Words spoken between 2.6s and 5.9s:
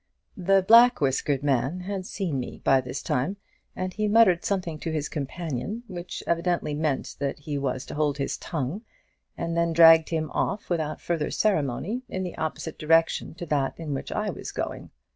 by this time, and he muttered something to his companion,